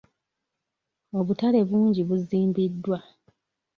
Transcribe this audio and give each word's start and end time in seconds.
Obutale 1.19 1.59
bungi 1.69 2.01
buzimbiddwa. 2.07 2.97